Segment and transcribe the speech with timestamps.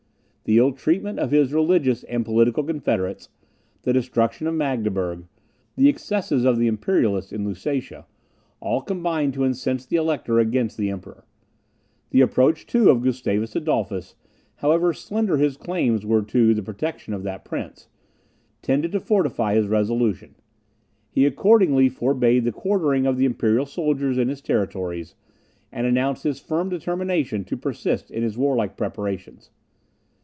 [0.45, 3.29] The ill treatment of his religious and political confederates,
[3.83, 5.23] the destruction of Magdeburg,
[5.77, 8.05] the excesses of the Imperialists in Lusatia,
[8.59, 11.23] all combined to incense the Elector against the Emperor.
[12.09, 14.15] The approach, too, of Gustavus Adolphus,
[14.57, 17.87] (however slender his claims were to the protection of that prince,)
[18.61, 20.35] tended to fortify his resolution.
[21.09, 25.15] He accordingly forbade the quartering of the imperial soldiers in his territories,
[25.71, 29.49] and announced his firm determination to persist in his warlike preparations.